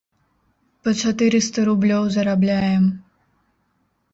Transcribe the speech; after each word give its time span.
Па 0.87 0.93
чатырыста 1.03 1.65
рублёў 1.69 2.03
зарабляем. 2.15 2.83